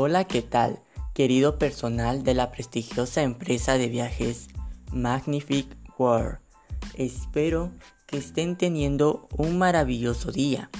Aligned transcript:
Hola, 0.00 0.28
¿qué 0.28 0.42
tal? 0.42 0.78
Querido 1.12 1.58
personal 1.58 2.22
de 2.22 2.32
la 2.32 2.52
prestigiosa 2.52 3.22
empresa 3.22 3.78
de 3.78 3.88
viajes 3.88 4.46
Magnific 4.92 5.66
World. 5.98 6.38
Espero 6.94 7.72
que 8.06 8.18
estén 8.18 8.54
teniendo 8.54 9.26
un 9.36 9.58
maravilloso 9.58 10.30
día 10.30 10.70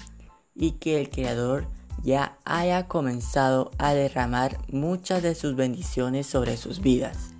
y 0.54 0.74
que 0.78 1.00
el 1.00 1.10
Creador 1.10 1.66
ya 2.04 2.38
haya 2.44 2.86
comenzado 2.86 3.72
a 3.78 3.92
derramar 3.92 4.56
muchas 4.70 5.20
de 5.24 5.34
sus 5.34 5.56
bendiciones 5.56 6.28
sobre 6.28 6.56
sus 6.56 6.80
vidas. 6.80 7.30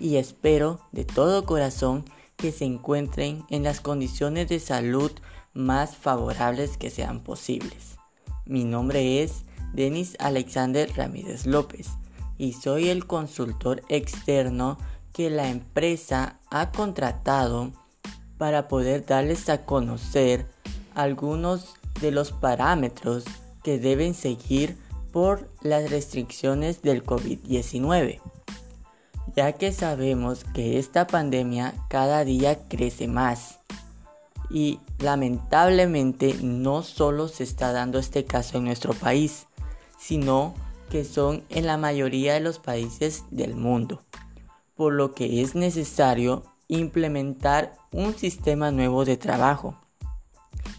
Y 0.00 0.16
espero 0.16 0.80
de 0.90 1.04
todo 1.04 1.44
corazón 1.44 2.06
que 2.36 2.50
se 2.50 2.64
encuentren 2.64 3.44
en 3.50 3.62
las 3.62 3.82
condiciones 3.82 4.48
de 4.48 4.58
salud 4.58 5.12
más 5.52 5.98
favorables 5.98 6.78
que 6.78 6.88
sean 6.88 7.20
posibles. 7.22 7.98
Mi 8.46 8.64
nombre 8.64 9.22
es 9.22 9.44
Denis 9.72 10.16
Alexander 10.18 10.90
Ramírez 10.96 11.46
López 11.46 11.88
y 12.38 12.54
soy 12.54 12.88
el 12.88 13.06
consultor 13.06 13.82
externo 13.88 14.78
que 15.12 15.30
la 15.30 15.48
empresa 15.48 16.38
ha 16.50 16.70
contratado 16.72 17.72
para 18.38 18.68
poder 18.68 19.04
darles 19.04 19.48
a 19.48 19.66
conocer 19.66 20.46
algunos 20.94 21.74
de 22.00 22.10
los 22.10 22.32
parámetros 22.32 23.24
que 23.62 23.78
deben 23.78 24.14
seguir 24.14 24.78
por 25.12 25.50
las 25.60 25.90
restricciones 25.90 26.82
del 26.82 27.04
COVID-19, 27.04 28.20
ya 29.36 29.52
que 29.52 29.72
sabemos 29.72 30.44
que 30.54 30.78
esta 30.78 31.06
pandemia 31.06 31.74
cada 31.88 32.24
día 32.24 32.68
crece 32.68 33.08
más 33.08 33.58
y 34.48 34.80
lamentablemente 34.98 36.34
no 36.42 36.82
solo 36.82 37.28
se 37.28 37.44
está 37.44 37.72
dando 37.72 37.98
este 37.98 38.24
caso 38.24 38.58
en 38.58 38.64
nuestro 38.64 38.94
país, 38.94 39.46
sino 40.00 40.54
que 40.88 41.04
son 41.04 41.44
en 41.50 41.66
la 41.66 41.76
mayoría 41.76 42.34
de 42.34 42.40
los 42.40 42.58
países 42.58 43.24
del 43.30 43.54
mundo, 43.54 44.02
por 44.74 44.94
lo 44.94 45.14
que 45.14 45.42
es 45.42 45.54
necesario 45.54 46.42
implementar 46.68 47.74
un 47.92 48.16
sistema 48.16 48.70
nuevo 48.70 49.04
de 49.04 49.16
trabajo 49.16 49.76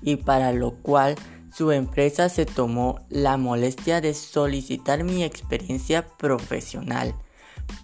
y 0.02 0.16
para 0.16 0.52
lo 0.54 0.74
cual 0.76 1.16
su 1.54 1.72
empresa 1.72 2.30
se 2.30 2.46
tomó 2.46 3.00
la 3.10 3.38
molestia 3.38 4.02
de 4.02 4.14
solicitar 4.14 5.04
mi 5.04 5.24
experiencia 5.24 6.08
profesional 6.18 7.14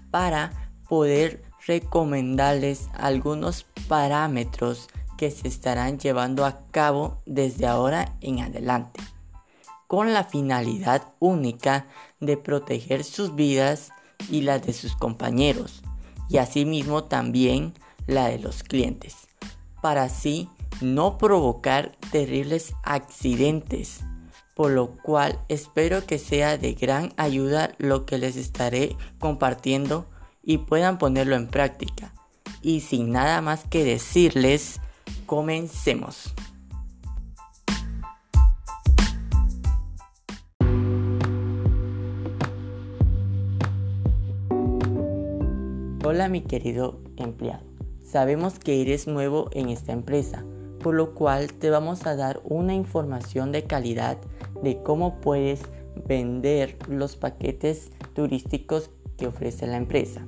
para 0.09 0.71
poder 0.87 1.43
recomendarles 1.65 2.89
algunos 2.93 3.65
parámetros 3.87 4.87
que 5.17 5.31
se 5.31 5.47
estarán 5.47 5.99
llevando 5.99 6.45
a 6.45 6.65
cabo 6.71 7.21
desde 7.25 7.67
ahora 7.67 8.15
en 8.21 8.39
adelante, 8.39 9.01
con 9.87 10.13
la 10.13 10.23
finalidad 10.23 11.13
única 11.19 11.87
de 12.19 12.37
proteger 12.37 13.03
sus 13.03 13.35
vidas 13.35 13.89
y 14.29 14.41
las 14.41 14.65
de 14.65 14.73
sus 14.73 14.95
compañeros, 14.95 15.81
y 16.29 16.37
asimismo 16.37 17.05
también 17.05 17.73
la 18.05 18.27
de 18.27 18.39
los 18.39 18.63
clientes, 18.63 19.27
para 19.81 20.03
así 20.03 20.49
no 20.81 21.17
provocar 21.17 21.97
terribles 22.11 22.73
accidentes, 22.83 24.01
por 24.55 24.71
lo 24.71 24.91
cual 25.03 25.39
espero 25.49 26.05
que 26.05 26.19
sea 26.19 26.57
de 26.57 26.73
gran 26.73 27.13
ayuda 27.17 27.73
lo 27.77 28.05
que 28.05 28.17
les 28.17 28.35
estaré 28.35 28.95
compartiendo 29.19 30.07
y 30.43 30.59
puedan 30.59 30.97
ponerlo 30.97 31.35
en 31.35 31.47
práctica. 31.47 32.13
Y 32.61 32.81
sin 32.81 33.11
nada 33.11 33.41
más 33.41 33.65
que 33.69 33.83
decirles, 33.83 34.79
Comencemos. 35.25 36.33
Hola 46.17 46.29
mi 46.29 46.41
querido 46.41 46.99
empleado. 47.17 47.63
Sabemos 48.03 48.57
que 48.57 48.81
eres 48.81 49.05
nuevo 49.05 49.51
en 49.53 49.69
esta 49.69 49.91
empresa, 49.91 50.43
por 50.79 50.95
lo 50.95 51.13
cual 51.13 51.53
te 51.53 51.69
vamos 51.69 52.07
a 52.07 52.15
dar 52.15 52.41
una 52.43 52.73
información 52.73 53.51
de 53.51 53.65
calidad 53.65 54.17
de 54.63 54.81
cómo 54.81 55.21
puedes 55.21 55.61
vender 56.07 56.75
los 56.89 57.17
paquetes 57.17 57.91
turísticos 58.15 58.89
que 59.15 59.27
ofrece 59.27 59.67
la 59.67 59.77
empresa. 59.77 60.25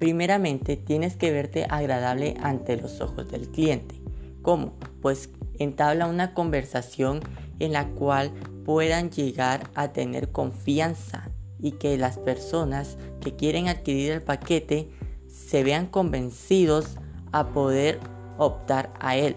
Primeramente 0.00 0.76
tienes 0.76 1.14
que 1.14 1.30
verte 1.30 1.64
agradable 1.70 2.34
ante 2.42 2.76
los 2.76 3.00
ojos 3.00 3.30
del 3.30 3.48
cliente. 3.50 4.02
¿Cómo? 4.42 4.72
Pues 5.00 5.30
entabla 5.60 6.08
una 6.08 6.34
conversación 6.34 7.20
en 7.60 7.74
la 7.74 7.86
cual 7.90 8.32
puedan 8.64 9.10
llegar 9.10 9.70
a 9.76 9.92
tener 9.92 10.32
confianza 10.32 11.27
y 11.60 11.72
que 11.72 11.98
las 11.98 12.18
personas 12.18 12.96
que 13.20 13.34
quieren 13.34 13.68
adquirir 13.68 14.12
el 14.12 14.22
paquete 14.22 14.90
se 15.26 15.62
vean 15.62 15.86
convencidos 15.86 16.96
a 17.32 17.48
poder 17.48 17.98
optar 18.38 18.92
a 19.00 19.16
él. 19.16 19.36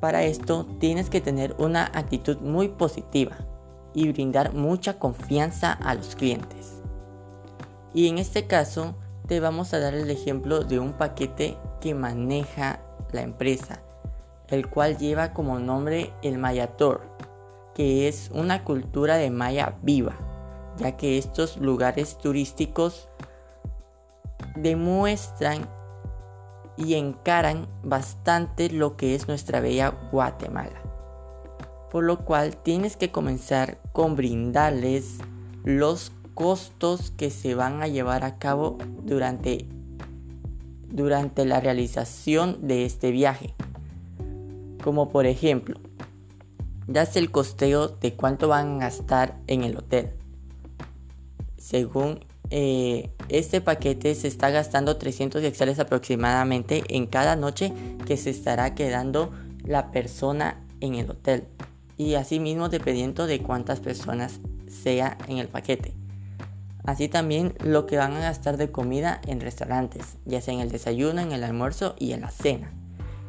Para 0.00 0.24
esto 0.24 0.66
tienes 0.78 1.10
que 1.10 1.20
tener 1.20 1.54
una 1.58 1.86
actitud 1.86 2.38
muy 2.38 2.68
positiva 2.68 3.36
y 3.94 4.12
brindar 4.12 4.52
mucha 4.52 4.98
confianza 4.98 5.72
a 5.72 5.94
los 5.94 6.14
clientes. 6.14 6.82
Y 7.94 8.08
en 8.08 8.18
este 8.18 8.46
caso 8.46 8.94
te 9.26 9.40
vamos 9.40 9.72
a 9.72 9.80
dar 9.80 9.94
el 9.94 10.10
ejemplo 10.10 10.62
de 10.62 10.78
un 10.78 10.92
paquete 10.92 11.56
que 11.80 11.94
maneja 11.94 12.80
la 13.12 13.22
empresa, 13.22 13.80
el 14.48 14.68
cual 14.68 14.98
lleva 14.98 15.32
como 15.32 15.58
nombre 15.58 16.12
el 16.22 16.38
Mayator, 16.38 17.00
que 17.76 18.08
es 18.08 18.30
una 18.32 18.64
cultura 18.64 19.18
de 19.18 19.30
Maya 19.30 19.76
viva, 19.82 20.16
ya 20.78 20.96
que 20.96 21.18
estos 21.18 21.58
lugares 21.58 22.16
turísticos 22.16 23.10
demuestran 24.54 25.68
y 26.78 26.94
encaran 26.94 27.68
bastante 27.82 28.70
lo 28.70 28.96
que 28.96 29.14
es 29.14 29.28
nuestra 29.28 29.60
bella 29.60 29.90
Guatemala. 30.10 30.80
Por 31.90 32.04
lo 32.04 32.24
cual 32.24 32.56
tienes 32.56 32.96
que 32.96 33.12
comenzar 33.12 33.78
con 33.92 34.16
brindarles 34.16 35.18
los 35.62 36.12
costos 36.32 37.10
que 37.10 37.28
se 37.28 37.54
van 37.54 37.82
a 37.82 37.88
llevar 37.88 38.24
a 38.24 38.38
cabo 38.38 38.78
durante, 39.02 39.66
durante 40.88 41.44
la 41.44 41.60
realización 41.60 42.66
de 42.66 42.86
este 42.86 43.10
viaje. 43.10 43.54
Como 44.82 45.10
por 45.10 45.26
ejemplo, 45.26 45.78
das 46.86 47.16
el 47.16 47.30
costeo 47.30 47.88
de 47.88 48.14
cuánto 48.14 48.48
van 48.48 48.76
a 48.76 48.86
gastar 48.86 49.36
en 49.46 49.64
el 49.64 49.76
hotel. 49.76 50.10
Según 51.56 52.24
eh, 52.50 53.10
este 53.28 53.60
paquete 53.60 54.14
se 54.14 54.28
está 54.28 54.50
gastando 54.50 54.96
300 54.96 55.42
hectáreas 55.42 55.78
aproximadamente 55.80 56.84
en 56.88 57.06
cada 57.06 57.34
noche 57.34 57.72
que 58.06 58.16
se 58.16 58.30
estará 58.30 58.74
quedando 58.74 59.32
la 59.64 59.90
persona 59.90 60.62
en 60.80 60.94
el 60.94 61.10
hotel. 61.10 61.44
Y 61.96 62.14
asimismo 62.14 62.68
dependiendo 62.68 63.26
de 63.26 63.42
cuántas 63.42 63.80
personas 63.80 64.40
sea 64.68 65.18
en 65.28 65.38
el 65.38 65.48
paquete. 65.48 65.94
Así 66.84 67.08
también 67.08 67.54
lo 67.64 67.86
que 67.86 67.96
van 67.96 68.12
a 68.12 68.20
gastar 68.20 68.56
de 68.58 68.70
comida 68.70 69.20
en 69.26 69.40
restaurantes, 69.40 70.18
ya 70.24 70.40
sea 70.40 70.54
en 70.54 70.60
el 70.60 70.70
desayuno, 70.70 71.20
en 71.20 71.32
el 71.32 71.42
almuerzo 71.42 71.96
y 71.98 72.12
en 72.12 72.20
la 72.20 72.30
cena. 72.30 72.72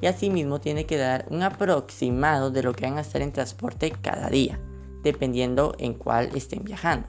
Y 0.02 0.08
asimismo 0.08 0.60
tiene 0.60 0.86
que 0.86 0.98
dar 0.98 1.26
un 1.30 1.44
aproximado 1.44 2.52
de 2.52 2.64
lo 2.64 2.74
que 2.74 2.86
van 2.86 2.94
a 2.94 2.98
gastar 2.98 3.22
en 3.22 3.32
transporte 3.32 3.92
cada 4.02 4.30
día, 4.30 4.60
dependiendo 5.04 5.76
en 5.80 5.94
cuál 5.94 6.36
estén 6.36 6.64
viajando. 6.64 7.08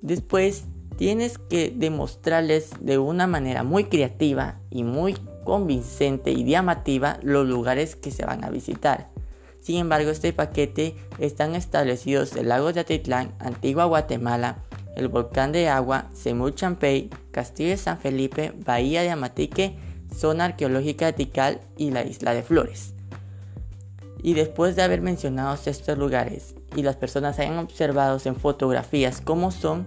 Después 0.00 0.64
tienes 0.96 1.38
que 1.38 1.72
demostrarles 1.74 2.70
de 2.80 2.98
una 2.98 3.26
manera 3.26 3.62
muy 3.62 3.84
creativa 3.84 4.60
y 4.70 4.84
muy 4.84 5.16
convincente 5.44 6.30
y 6.30 6.44
llamativa 6.44 7.18
los 7.22 7.48
lugares 7.48 7.96
que 7.96 8.10
se 8.10 8.24
van 8.24 8.44
a 8.44 8.50
visitar. 8.50 9.10
Sin 9.60 9.76
embargo, 9.76 10.10
este 10.10 10.32
paquete 10.32 10.94
están 11.18 11.54
establecidos 11.54 12.36
el 12.36 12.48
lago 12.48 12.72
de 12.72 12.80
Atitlán, 12.80 13.34
Antigua 13.38 13.84
Guatemala, 13.86 14.64
el 14.96 15.08
volcán 15.08 15.52
de 15.52 15.68
agua, 15.68 16.10
Semul 16.12 16.54
Champey, 16.54 17.10
Castillo 17.30 17.70
de 17.70 17.76
San 17.76 17.98
Felipe, 17.98 18.52
Bahía 18.64 19.02
de 19.02 19.10
Amatique, 19.10 19.76
zona 20.14 20.46
arqueológica 20.46 21.06
de 21.06 21.12
Tikal 21.12 21.60
y 21.76 21.90
la 21.90 22.04
isla 22.04 22.34
de 22.34 22.42
Flores. 22.42 22.94
Y 24.22 24.34
después 24.34 24.76
de 24.76 24.82
haber 24.82 25.00
mencionado 25.00 25.56
estos 25.64 25.96
lugares 25.96 26.54
y 26.74 26.82
las 26.82 26.96
personas 26.96 27.38
hayan 27.38 27.58
observado 27.58 28.18
en 28.24 28.36
fotografías 28.36 29.20
cómo 29.20 29.50
son, 29.50 29.86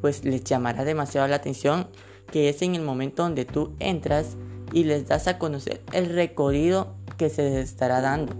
pues 0.00 0.24
les 0.24 0.44
llamará 0.44 0.84
demasiado 0.84 1.26
la 1.28 1.36
atención 1.36 1.88
que 2.30 2.48
es 2.48 2.62
en 2.62 2.74
el 2.74 2.82
momento 2.82 3.22
donde 3.22 3.44
tú 3.44 3.74
entras 3.78 4.36
y 4.72 4.84
les 4.84 5.06
das 5.06 5.28
a 5.28 5.38
conocer 5.38 5.82
el 5.92 6.06
recorrido 6.06 6.94
que 7.16 7.30
se 7.30 7.42
les 7.42 7.70
estará 7.70 8.00
dando. 8.00 8.34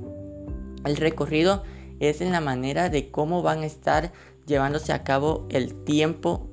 El 0.84 0.96
recorrido 0.96 1.62
es 2.00 2.20
en 2.20 2.32
la 2.32 2.40
manera 2.40 2.88
de 2.88 3.10
cómo 3.10 3.42
van 3.42 3.60
a 3.60 3.66
estar 3.66 4.12
llevándose 4.46 4.92
a 4.92 5.04
cabo 5.04 5.46
el 5.50 5.74
tiempo 5.84 6.48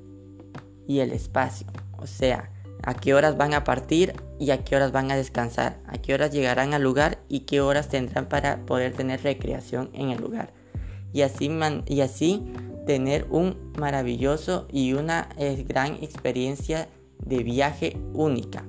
y 0.88 1.00
el 1.00 1.12
espacio. 1.12 1.68
O 1.98 2.08
sea, 2.08 2.52
a 2.84 2.94
qué 2.94 3.14
horas 3.14 3.38
van 3.38 3.54
a 3.54 3.64
partir 3.64 4.14
y 4.40 4.52
a 4.52 4.64
qué 4.64 4.76
horas 4.76 4.92
van 4.92 5.12
a 5.12 5.16
descansar, 5.16 5.80
a 5.88 5.98
qué 5.98 6.14
horas 6.14 6.32
llegarán 6.32 6.74
al 6.74 6.84
lugar 6.84 7.20
y 7.30 7.42
qué 7.42 7.62
horas 7.62 7.90
tendrán 7.90 8.28
para 8.28 8.66
poder 8.66 8.94
tener 8.94 9.22
recreación 9.24 9.90
en 9.94 10.10
el 10.10 10.22
lugar. 10.22 10.54
y 11.14 11.24
así, 11.24 11.52
y 11.88 12.02
así 12.02 12.42
tener 12.86 13.28
un 13.30 13.74
maravilloso 13.78 14.68
y 14.72 14.94
una 14.94 15.30
eh, 15.38 15.66
gran 15.68 15.96
experiencia 15.96 16.88
de 17.26 17.44
viaje 17.44 17.98
única. 18.14 18.66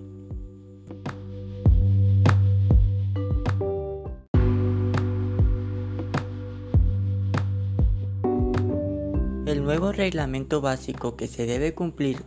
El 9.47 9.64
nuevo 9.64 9.93
reglamento 9.93 10.61
básico 10.61 11.17
que 11.17 11.26
se 11.29 11.47
debe 11.47 11.75
cumplir 11.75 12.23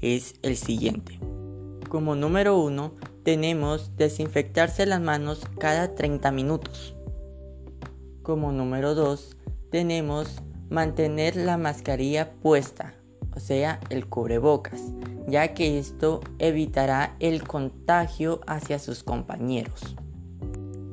es 0.00 0.34
el 0.42 0.56
siguiente. 0.56 1.29
Como 1.90 2.14
número 2.14 2.56
1 2.56 2.94
tenemos 3.24 3.96
desinfectarse 3.96 4.86
las 4.86 5.00
manos 5.00 5.42
cada 5.58 5.96
30 5.96 6.30
minutos. 6.30 6.94
Como 8.22 8.52
número 8.52 8.94
2 8.94 9.36
tenemos 9.72 10.36
mantener 10.68 11.34
la 11.34 11.56
mascarilla 11.56 12.30
puesta, 12.30 12.94
o 13.34 13.40
sea, 13.40 13.80
el 13.90 14.06
cubrebocas, 14.06 14.80
ya 15.26 15.52
que 15.52 15.80
esto 15.80 16.20
evitará 16.38 17.16
el 17.18 17.42
contagio 17.42 18.40
hacia 18.46 18.78
sus 18.78 19.02
compañeros. 19.02 19.96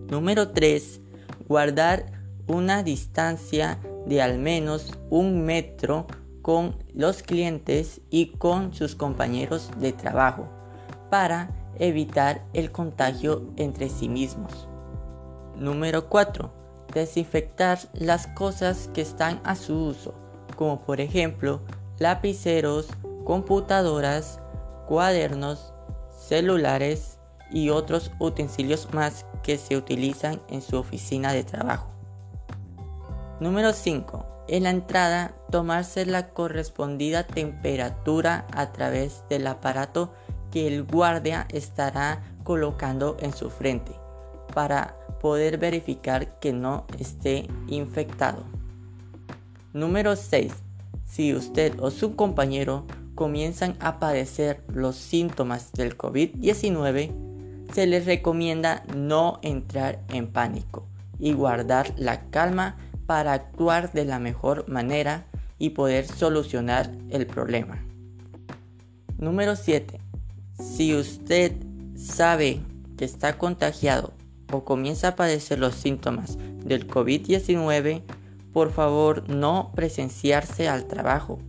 Número 0.10 0.50
3. 0.50 1.00
Guardar 1.48 2.08
una 2.48 2.82
distancia 2.82 3.80
de 4.08 4.24
al 4.24 4.40
menos 4.40 4.98
un 5.12 5.46
metro 5.46 6.08
con 6.42 6.76
los 6.96 7.22
clientes 7.22 8.02
y 8.10 8.30
con 8.40 8.74
sus 8.74 8.96
compañeros 8.96 9.70
de 9.80 9.94
trabajo 9.94 10.57
para 11.10 11.50
evitar 11.80 12.44
el 12.54 12.72
contagio 12.72 13.44
entre 13.58 13.90
sí 13.90 14.10
mismos. 14.10 14.68
Número 15.56 16.08
4. 16.08 16.52
Desinfectar 16.94 17.80
las 17.94 18.28
cosas 18.28 18.90
que 18.94 19.02
están 19.02 19.42
a 19.44 19.56
su 19.56 19.76
uso, 19.76 20.14
como 20.56 20.82
por 20.82 21.02
ejemplo 21.02 21.62
lapiceros, 22.00 22.88
computadoras, 23.26 24.40
cuadernos, 24.88 25.74
celulares 26.28 27.20
y 27.52 27.70
otros 27.70 28.12
utensilios 28.20 28.94
más 28.94 29.26
que 29.44 29.58
se 29.58 29.78
utilizan 29.78 30.42
en 30.50 30.62
su 30.62 30.78
oficina 30.78 31.34
de 31.34 31.44
trabajo. 31.44 31.88
Número 33.40 33.74
5. 33.74 34.26
En 34.48 34.64
la 34.64 34.70
entrada, 34.70 35.34
tomarse 35.52 36.06
la 36.06 36.30
correspondida 36.30 37.24
temperatura 37.24 38.48
a 38.54 38.72
través 38.72 39.24
del 39.30 39.46
aparato 39.46 40.14
que 40.52 40.68
el 40.68 40.84
guardia 40.84 41.48
estará 41.52 42.22
colocando 42.44 43.18
en 43.20 43.34
su 43.34 43.50
frente 43.50 43.92
para 44.54 44.96
poder 45.20 45.58
verificar 45.58 46.40
que 46.40 46.54
no 46.54 46.86
esté 47.00 47.48
infectado. 47.68 48.44
Número 49.74 50.16
6. 50.16 50.54
Si 51.06 51.34
usted 51.34 51.80
o 51.80 51.92
su 51.92 52.16
compañero 52.16 52.86
comienzan 53.16 53.76
a 53.80 54.00
padecer 54.00 54.64
los 54.68 54.96
síntomas 54.96 55.72
del 55.74 55.98
COVID-19, 55.98 57.12
se 57.74 57.88
les 57.88 58.06
recomienda 58.06 58.84
no 58.96 59.40
entrar 59.42 60.04
en 60.10 60.28
pánico 60.28 60.88
y 61.20 61.34
guardar 61.34 61.94
la 61.98 62.30
calma 62.30 62.78
para 63.06 63.34
actuar 63.34 63.92
de 63.92 64.06
la 64.06 64.20
mejor 64.20 64.70
manera 64.70 65.26
y 65.58 65.72
poder 65.72 66.06
solucionar 66.06 66.92
el 67.10 67.26
problema. 67.26 67.84
Número 69.18 69.56
7. 69.56 70.07
Si 70.60 70.96
usted 70.96 71.54
sabe 71.96 72.62
que 72.98 73.06
está 73.06 73.38
contagiado 73.38 74.14
o 74.52 74.64
comienza 74.64 75.10
a 75.10 75.16
padecer 75.16 75.60
los 75.60 75.76
síntomas 75.76 76.38
del 76.66 76.88
COVID-19, 76.88 78.04
por 78.54 78.72
favor 78.72 79.30
no 79.30 79.72
presenciarse 79.76 80.68
al 80.68 80.86
trabajo 80.86 81.40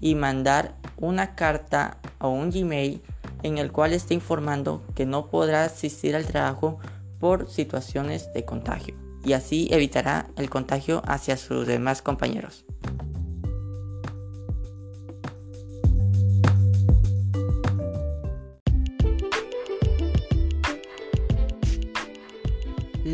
y 0.00 0.14
mandar 0.14 0.76
una 0.98 1.34
carta 1.34 1.98
o 2.18 2.28
un 2.28 2.50
Gmail 2.50 3.00
en 3.42 3.58
el 3.58 3.72
cual 3.72 3.92
esté 3.92 4.14
informando 4.14 4.82
que 4.94 5.06
no 5.06 5.28
podrá 5.28 5.64
asistir 5.64 6.14
al 6.14 6.26
trabajo 6.26 6.78
por 7.18 7.48
situaciones 7.48 8.32
de 8.34 8.44
contagio 8.44 8.94
y 9.24 9.32
así 9.32 9.68
evitará 9.70 10.28
el 10.36 10.50
contagio 10.50 11.02
hacia 11.06 11.36
sus 11.36 11.66
demás 11.66 12.02
compañeros. 12.02 12.64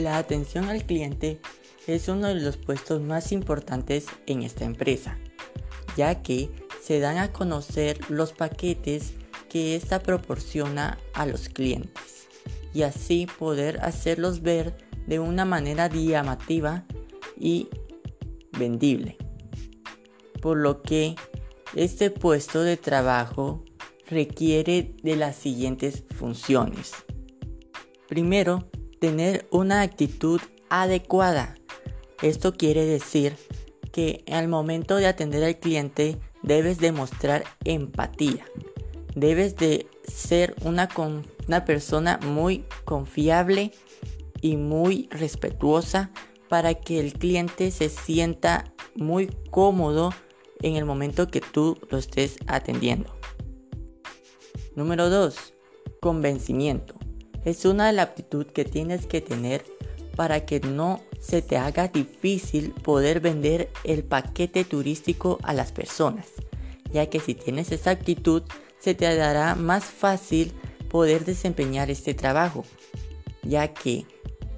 La 0.09 0.17
atención 0.17 0.71
al 0.71 0.87
cliente 0.87 1.39
es 1.87 2.09
uno 2.09 2.29
de 2.29 2.37
los 2.37 2.57
puestos 2.57 3.03
más 3.03 3.31
importantes 3.31 4.07
en 4.25 4.43
esta 4.43 4.65
empresa, 4.65 5.19
ya 5.99 6.23
que 6.23 6.49
se 6.83 6.99
dan 6.99 7.19
a 7.19 7.31
conocer 7.31 8.01
los 8.09 8.33
paquetes 8.33 9.13
que 9.51 9.77
ésta 9.77 10.01
proporciona 10.03 10.97
a 11.13 11.27
los 11.27 11.51
clientes 11.51 12.27
y 12.73 12.85
así 12.85 13.27
poder 13.39 13.81
hacerlos 13.81 14.41
ver 14.41 14.79
de 15.07 15.19
una 15.19 15.45
manera 15.45 15.89
llamativa 15.89 16.87
y 17.39 17.69
vendible. 18.59 19.19
Por 20.41 20.57
lo 20.57 20.81
que 20.81 21.17
este 21.75 22.11
puesto 22.11 22.63
de 22.63 22.79
trabajo 22.79 23.63
requiere 24.09 24.95
de 25.03 25.17
las 25.17 25.37
siguientes 25.37 26.03
funciones. 26.17 26.95
Primero, 28.09 28.71
tener 28.99 29.47
una 29.51 29.83
actitud 29.83 30.41
adecuada. 30.69 31.55
Esto 32.23 32.53
quiere 32.53 32.85
decir 32.85 33.37
que 33.93 34.25
al 34.31 34.49
momento 34.49 34.97
de 34.97 35.07
atender 35.07 35.45
al 35.45 35.59
cliente 35.59 36.19
debes 36.43 36.79
demostrar 36.79 37.45
empatía. 37.65 38.45
Debes 39.15 39.57
de 39.57 39.87
ser 40.07 40.55
una, 40.65 40.89
una 41.47 41.65
persona 41.65 42.19
muy 42.25 42.65
confiable 42.85 43.73
y 44.41 44.57
muy 44.57 45.09
respetuosa 45.11 46.11
para 46.49 46.75
que 46.75 47.01
el 47.01 47.13
cliente 47.13 47.71
se 47.71 47.89
sienta 47.89 48.73
muy 48.95 49.29
cómodo 49.51 50.11
en 50.61 50.77
el 50.77 50.85
momento 50.85 51.29
que 51.29 51.41
tú 51.41 51.79
lo 51.91 51.99
estés 51.99 52.37
atendiendo. 52.47 53.13
Número 54.75 55.11
2. 55.11 55.55
Convencimiento 56.01 56.98
es 57.49 57.65
una 57.65 57.87
de 57.87 57.95
las 57.95 58.09
aptitud 58.09 58.47
que 58.47 58.65
tienes 58.65 59.07
que 59.07 59.21
tener 59.21 59.65
para 60.17 60.45
que 60.45 60.61
no 60.61 61.01
se 61.21 61.43
te 61.43 61.57
haga 61.57 61.89
difícil 61.89 62.73
poder 62.73 63.21
vender 63.21 63.71
el 63.85 64.05
paquete 64.05 64.65
turístico 64.65 65.39
a 65.43 65.53
las 65.55 65.73
personas, 65.73 66.27
ya 66.93 67.09
que 67.09 67.21
si 67.21 67.35
tienes 67.35 67.73
esa 67.73 67.91
actitud 67.91 68.43
se 68.79 68.95
te 68.95 69.15
dará 69.17 69.55
más 69.55 69.85
fácil 69.85 70.53
poder 70.91 71.25
desempeñar 71.25 71.91
este 71.91 72.15
trabajo, 72.15 72.65
ya 73.43 73.73
que 73.73 74.05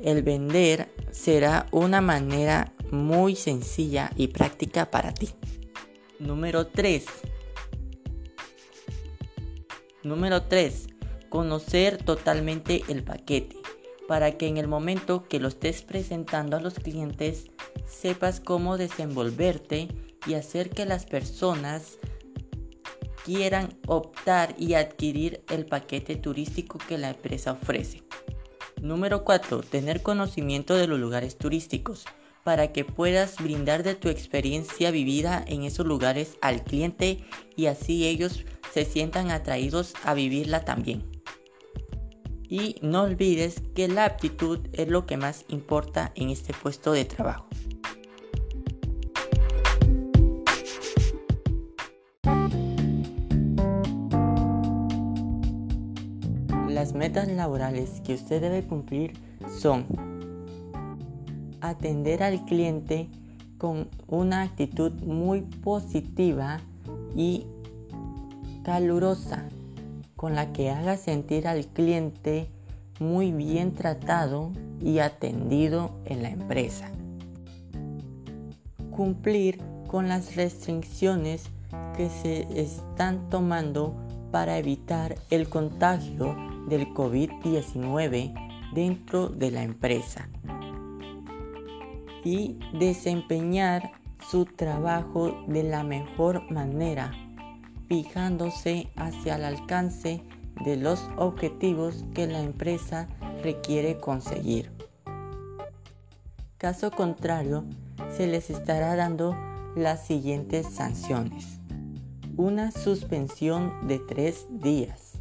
el 0.02 0.22
vender 0.22 0.88
será 1.10 1.66
una 1.70 2.00
manera 2.00 2.72
muy 2.90 3.36
sencilla 3.36 4.10
y 4.16 4.28
práctica 4.28 4.90
para 4.90 5.12
ti. 5.12 5.28
Número 6.18 6.66
3. 6.66 7.04
Número 10.02 10.42
3 10.42 10.89
conocer 11.30 11.96
totalmente 11.96 12.82
el 12.88 13.02
paquete 13.02 13.56
para 14.06 14.32
que 14.32 14.48
en 14.48 14.56
el 14.56 14.66
momento 14.66 15.26
que 15.28 15.38
lo 15.38 15.48
estés 15.48 15.82
presentando 15.82 16.56
a 16.56 16.60
los 16.60 16.74
clientes 16.74 17.46
sepas 17.86 18.40
cómo 18.40 18.76
desenvolverte 18.76 19.88
y 20.26 20.34
hacer 20.34 20.70
que 20.70 20.84
las 20.84 21.06
personas 21.06 21.98
quieran 23.24 23.78
optar 23.86 24.54
y 24.58 24.74
adquirir 24.74 25.44
el 25.48 25.64
paquete 25.64 26.16
turístico 26.16 26.78
que 26.78 26.98
la 26.98 27.10
empresa 27.10 27.52
ofrece. 27.52 28.02
Número 28.82 29.24
4. 29.24 29.62
Tener 29.62 30.02
conocimiento 30.02 30.74
de 30.74 30.88
los 30.88 30.98
lugares 30.98 31.38
turísticos 31.38 32.04
para 32.42 32.72
que 32.72 32.84
puedas 32.84 33.36
brindar 33.36 33.82
de 33.82 33.94
tu 33.94 34.08
experiencia 34.08 34.90
vivida 34.90 35.44
en 35.46 35.62
esos 35.62 35.86
lugares 35.86 36.36
al 36.40 36.64
cliente 36.64 37.24
y 37.54 37.66
así 37.66 38.06
ellos 38.06 38.44
se 38.72 38.84
sientan 38.84 39.30
atraídos 39.30 39.94
a 40.02 40.14
vivirla 40.14 40.64
también. 40.64 41.19
Y 42.50 42.74
no 42.82 43.02
olvides 43.02 43.62
que 43.76 43.86
la 43.86 44.06
aptitud 44.06 44.58
es 44.72 44.88
lo 44.88 45.06
que 45.06 45.16
más 45.16 45.44
importa 45.46 46.10
en 46.16 46.30
este 46.30 46.52
puesto 46.52 46.90
de 46.90 47.04
trabajo. 47.04 47.46
Las 56.68 56.92
metas 56.92 57.28
laborales 57.28 58.00
que 58.00 58.14
usted 58.14 58.40
debe 58.40 58.64
cumplir 58.64 59.12
son 59.60 59.86
atender 61.60 62.24
al 62.24 62.44
cliente 62.46 63.08
con 63.58 63.88
una 64.08 64.42
actitud 64.42 64.90
muy 65.02 65.42
positiva 65.42 66.58
y 67.14 67.46
calurosa 68.64 69.48
con 70.20 70.34
la 70.34 70.52
que 70.52 70.68
haga 70.68 70.98
sentir 70.98 71.48
al 71.48 71.64
cliente 71.64 72.50
muy 72.98 73.32
bien 73.32 73.72
tratado 73.72 74.52
y 74.78 74.98
atendido 74.98 75.98
en 76.04 76.22
la 76.22 76.28
empresa. 76.28 76.90
cumplir 78.90 79.62
con 79.86 80.08
las 80.08 80.36
restricciones 80.36 81.48
que 81.96 82.10
se 82.10 82.46
están 82.60 83.30
tomando 83.30 83.96
para 84.30 84.58
evitar 84.58 85.14
el 85.30 85.48
contagio 85.48 86.36
del 86.68 86.86
COVID-19 86.88 88.74
dentro 88.74 89.30
de 89.30 89.50
la 89.50 89.62
empresa 89.62 90.28
y 92.24 92.58
desempeñar 92.78 93.92
su 94.30 94.44
trabajo 94.44 95.46
de 95.48 95.62
la 95.62 95.82
mejor 95.82 96.50
manera, 96.52 97.10
fijándose 97.90 98.88
hacia 98.94 99.34
el 99.34 99.44
alcance 99.44 100.22
de 100.64 100.76
los 100.76 101.10
objetivos 101.16 102.04
que 102.14 102.28
la 102.28 102.40
empresa 102.40 103.08
requiere 103.42 103.98
conseguir. 103.98 104.70
Caso 106.56 106.92
contrario, 106.92 107.64
se 108.16 108.28
les 108.28 108.48
estará 108.48 108.94
dando 108.94 109.36
las 109.74 110.06
siguientes 110.06 110.68
sanciones. 110.68 111.58
Una 112.36 112.70
suspensión 112.70 113.88
de 113.88 113.98
tres 113.98 114.46
días. 114.50 115.14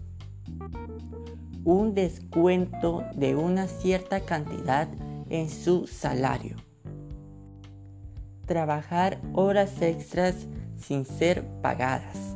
Un 1.64 1.96
descuento 1.96 3.04
de 3.16 3.36
una 3.36 3.68
cierta 3.68 4.20
cantidad 4.20 4.88
en 5.32 5.50
su 5.50 5.88
salario 5.88 6.56
trabajar 8.50 9.22
horas 9.34 9.80
extras 9.80 10.48
sin 10.76 11.06
ser 11.06 11.46
pagadas, 11.62 12.29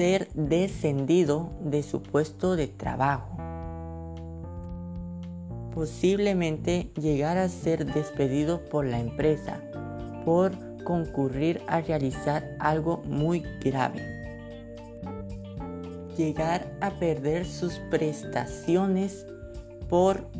ser 0.00 0.28
descendido 0.32 1.50
de 1.60 1.82
su 1.82 2.02
puesto 2.02 2.56
de 2.56 2.68
trabajo, 2.68 3.36
posiblemente 5.74 6.90
llegar 6.98 7.36
a 7.36 7.50
ser 7.50 7.84
despedido 7.84 8.64
por 8.70 8.86
la 8.86 8.98
empresa 8.98 9.60
por 10.24 10.52
concurrir 10.84 11.60
a 11.66 11.82
realizar 11.82 12.56
algo 12.60 13.02
muy 13.04 13.42
grave, 13.62 14.00
llegar 16.16 16.74
a 16.80 16.92
perder 16.92 17.44
sus 17.44 17.74
prestaciones 17.90 19.26
por 19.90 20.30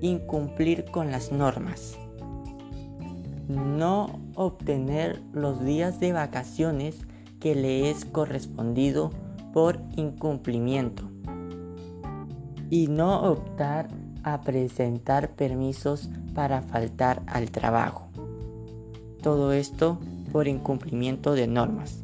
incumplir 0.00 0.86
con 0.86 1.12
las 1.12 1.30
normas. 1.30 1.96
No 3.46 4.18
obtener 4.34 5.22
los 5.32 5.64
días 5.64 6.00
de 6.00 6.12
vacaciones 6.12 7.06
que 7.46 7.54
le 7.54 7.90
es 7.90 8.04
correspondido 8.04 9.12
por 9.52 9.78
incumplimiento 9.94 11.04
y 12.70 12.88
no 12.88 13.22
optar 13.22 13.86
a 14.24 14.40
presentar 14.40 15.30
permisos 15.36 16.10
para 16.34 16.60
faltar 16.62 17.22
al 17.28 17.52
trabajo. 17.52 18.08
Todo 19.22 19.52
esto 19.52 20.00
por 20.32 20.48
incumplimiento 20.48 21.34
de 21.34 21.46
normas. 21.46 22.02